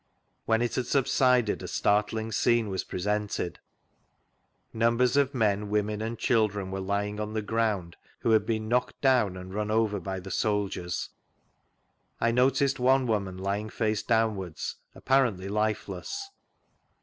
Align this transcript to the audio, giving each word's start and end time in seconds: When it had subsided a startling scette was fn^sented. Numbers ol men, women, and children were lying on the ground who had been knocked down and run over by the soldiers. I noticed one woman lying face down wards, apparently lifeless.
When 0.47 0.63
it 0.63 0.73
had 0.73 0.87
subsided 0.87 1.61
a 1.61 1.67
startling 1.67 2.31
scette 2.31 2.67
was 2.67 2.83
fn^sented. 2.83 3.57
Numbers 4.73 5.15
ol 5.15 5.27
men, 5.33 5.69
women, 5.69 6.01
and 6.01 6.17
children 6.17 6.71
were 6.71 6.79
lying 6.79 7.19
on 7.19 7.33
the 7.33 7.43
ground 7.43 7.97
who 8.21 8.31
had 8.31 8.43
been 8.43 8.67
knocked 8.67 8.99
down 9.01 9.37
and 9.37 9.53
run 9.53 9.69
over 9.69 9.99
by 9.99 10.19
the 10.19 10.31
soldiers. 10.31 11.09
I 12.19 12.31
noticed 12.31 12.79
one 12.79 13.05
woman 13.05 13.37
lying 13.37 13.69
face 13.69 14.01
down 14.01 14.35
wards, 14.37 14.77
apparently 14.95 15.47
lifeless. 15.49 16.31